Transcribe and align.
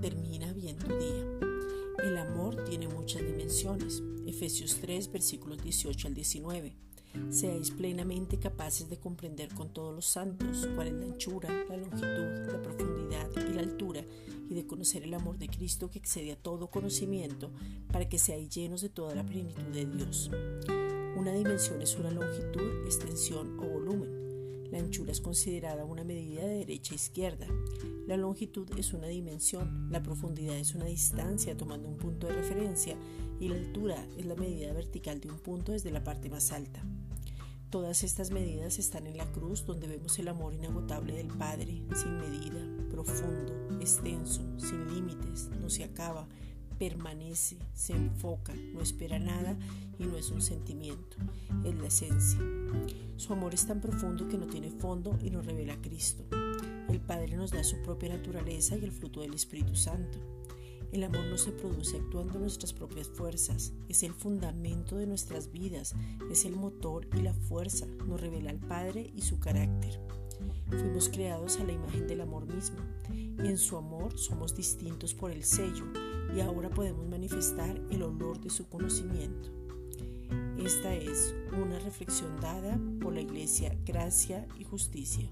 termina 0.00 0.52
bien 0.52 0.76
tu 0.76 0.86
día. 0.86 1.24
El 2.02 2.16
amor 2.16 2.64
tiene 2.64 2.88
muchas 2.88 3.22
dimensiones. 3.22 4.02
Efesios 4.26 4.78
3, 4.80 5.12
versículos 5.12 5.62
18 5.62 6.08
al 6.08 6.14
19. 6.14 6.76
Seáis 7.30 7.72
plenamente 7.72 8.38
capaces 8.38 8.88
de 8.88 8.98
comprender 8.98 9.52
con 9.54 9.72
todos 9.72 9.94
los 9.94 10.06
santos 10.06 10.68
cuál 10.74 10.88
es 10.88 10.94
la 10.94 11.06
anchura, 11.06 11.48
la 11.68 11.76
longitud, 11.76 12.52
la 12.52 12.62
profundidad 12.62 13.28
y 13.36 13.52
la 13.52 13.62
altura, 13.62 14.04
y 14.48 14.54
de 14.54 14.66
conocer 14.66 15.02
el 15.02 15.14
amor 15.14 15.36
de 15.36 15.48
Cristo 15.48 15.90
que 15.90 15.98
excede 15.98 16.32
a 16.32 16.36
todo 16.36 16.70
conocimiento, 16.70 17.50
para 17.92 18.08
que 18.08 18.18
seáis 18.18 18.48
llenos 18.48 18.80
de 18.80 18.90
toda 18.90 19.14
la 19.14 19.26
plenitud 19.26 19.62
de 19.72 19.86
Dios. 19.86 20.30
Una 21.16 21.32
dimensión 21.32 21.82
es 21.82 21.96
una 21.96 22.12
longitud, 22.12 22.84
extensión 22.86 23.58
o 23.58 23.68
volumen. 23.68 24.09
Anchura 24.90 25.12
es 25.12 25.20
considerada 25.20 25.84
una 25.84 26.02
medida 26.02 26.40
de 26.40 26.58
derecha 26.66 26.94
a 26.94 26.96
izquierda. 26.96 27.46
La 28.08 28.16
longitud 28.16 28.68
es 28.76 28.92
una 28.92 29.06
dimensión, 29.06 29.88
la 29.88 30.02
profundidad 30.02 30.56
es 30.56 30.74
una 30.74 30.86
distancia 30.86 31.56
tomando 31.56 31.86
un 31.86 31.96
punto 31.96 32.26
de 32.26 32.32
referencia 32.32 32.96
y 33.38 33.46
la 33.46 33.54
altura 33.54 34.04
es 34.18 34.26
la 34.26 34.34
medida 34.34 34.72
vertical 34.72 35.20
de 35.20 35.30
un 35.30 35.38
punto 35.38 35.70
desde 35.70 35.92
la 35.92 36.02
parte 36.02 36.28
más 36.28 36.50
alta. 36.50 36.84
Todas 37.70 38.02
estas 38.02 38.32
medidas 38.32 38.80
están 38.80 39.06
en 39.06 39.16
la 39.16 39.30
cruz 39.30 39.64
donde 39.64 39.86
vemos 39.86 40.18
el 40.18 40.26
amor 40.26 40.54
inagotable 40.54 41.14
del 41.14 41.28
Padre, 41.28 41.84
sin 41.94 42.18
medida, 42.18 42.60
profundo, 42.90 43.78
extenso, 43.80 44.42
sin 44.58 44.92
límites, 44.92 45.50
no 45.60 45.70
se 45.70 45.84
acaba, 45.84 46.26
permanece, 46.80 47.58
se 47.74 47.92
enfoca, 47.92 48.54
no 48.72 48.80
espera 48.80 49.18
nada 49.18 49.54
y 49.98 50.04
no 50.04 50.16
es 50.16 50.30
un 50.30 50.40
sentimiento, 50.40 51.18
es 51.62 51.74
la 51.74 51.88
esencia. 51.88 52.40
Su 53.18 53.34
amor 53.34 53.52
es 53.52 53.66
tan 53.66 53.82
profundo 53.82 54.26
que 54.26 54.38
no 54.38 54.46
tiene 54.46 54.70
fondo 54.70 55.18
y 55.22 55.28
nos 55.28 55.44
revela 55.44 55.74
a 55.74 55.82
Cristo. 55.82 56.24
El 56.88 57.00
Padre 57.00 57.36
nos 57.36 57.50
da 57.50 57.62
su 57.64 57.82
propia 57.82 58.08
naturaleza 58.08 58.78
y 58.78 58.84
el 58.84 58.92
fruto 58.92 59.20
del 59.20 59.34
Espíritu 59.34 59.76
Santo. 59.76 60.18
El 60.90 61.04
amor 61.04 61.26
no 61.26 61.36
se 61.36 61.52
produce 61.52 61.98
actuando 61.98 62.38
nuestras 62.38 62.72
propias 62.72 63.08
fuerzas, 63.08 63.74
es 63.90 64.02
el 64.02 64.14
fundamento 64.14 64.96
de 64.96 65.06
nuestras 65.06 65.52
vidas, 65.52 65.94
es 66.30 66.46
el 66.46 66.56
motor 66.56 67.06
y 67.14 67.20
la 67.20 67.34
fuerza, 67.34 67.86
nos 68.06 68.18
revela 68.18 68.48
al 68.48 68.58
Padre 68.58 69.12
y 69.14 69.20
su 69.20 69.38
carácter. 69.38 70.00
Fuimos 70.68 71.08
creados 71.08 71.58
a 71.58 71.64
la 71.64 71.72
imagen 71.72 72.06
del 72.06 72.20
amor 72.20 72.46
mismo 72.46 72.78
en 73.44 73.56
su 73.56 73.76
amor 73.76 74.18
somos 74.18 74.54
distintos 74.54 75.14
por 75.14 75.30
el 75.30 75.44
sello 75.44 75.84
y 76.36 76.40
ahora 76.40 76.68
podemos 76.68 77.08
manifestar 77.08 77.80
el 77.90 78.02
olor 78.02 78.38
de 78.40 78.50
su 78.50 78.68
conocimiento. 78.68 79.50
Esta 80.58 80.94
es 80.94 81.34
una 81.52 81.78
reflexión 81.78 82.38
dada 82.40 82.78
por 83.00 83.14
la 83.14 83.22
Iglesia 83.22 83.76
Gracia 83.84 84.46
y 84.58 84.64
Justicia. 84.64 85.28